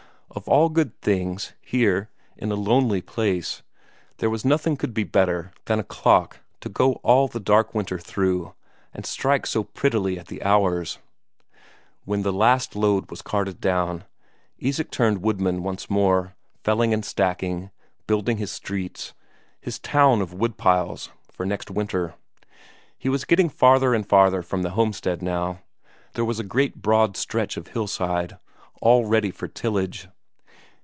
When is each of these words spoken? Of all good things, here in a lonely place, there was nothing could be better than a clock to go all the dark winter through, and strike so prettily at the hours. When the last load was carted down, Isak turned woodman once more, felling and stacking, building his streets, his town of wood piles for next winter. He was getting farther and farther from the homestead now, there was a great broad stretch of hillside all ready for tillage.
Of 0.33 0.47
all 0.47 0.69
good 0.69 0.97
things, 1.01 1.51
here 1.59 2.09
in 2.37 2.53
a 2.53 2.55
lonely 2.55 3.01
place, 3.01 3.63
there 4.19 4.29
was 4.29 4.45
nothing 4.45 4.77
could 4.77 4.93
be 4.93 5.03
better 5.03 5.51
than 5.65 5.77
a 5.77 5.83
clock 5.83 6.39
to 6.61 6.69
go 6.69 6.93
all 7.03 7.27
the 7.27 7.39
dark 7.41 7.75
winter 7.75 7.99
through, 7.99 8.53
and 8.93 9.05
strike 9.05 9.45
so 9.45 9.65
prettily 9.65 10.17
at 10.17 10.27
the 10.27 10.41
hours. 10.41 10.99
When 12.05 12.21
the 12.21 12.31
last 12.31 12.77
load 12.77 13.11
was 13.11 13.21
carted 13.21 13.59
down, 13.59 14.05
Isak 14.57 14.89
turned 14.89 15.21
woodman 15.21 15.63
once 15.63 15.89
more, 15.89 16.33
felling 16.63 16.93
and 16.93 17.03
stacking, 17.03 17.69
building 18.07 18.37
his 18.37 18.51
streets, 18.53 19.13
his 19.59 19.79
town 19.79 20.21
of 20.21 20.33
wood 20.33 20.55
piles 20.55 21.09
for 21.29 21.45
next 21.45 21.69
winter. 21.69 22.15
He 22.97 23.09
was 23.09 23.25
getting 23.25 23.49
farther 23.49 23.93
and 23.93 24.07
farther 24.07 24.41
from 24.41 24.61
the 24.61 24.71
homestead 24.71 25.21
now, 25.21 25.59
there 26.13 26.25
was 26.25 26.39
a 26.39 26.43
great 26.45 26.81
broad 26.81 27.17
stretch 27.17 27.57
of 27.57 27.67
hillside 27.67 28.37
all 28.81 29.05
ready 29.05 29.29
for 29.29 29.49
tillage. 29.49 30.07